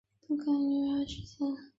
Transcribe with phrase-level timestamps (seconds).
[0.27, 1.61] 彭抗以其女胜娘嫁许逊之子。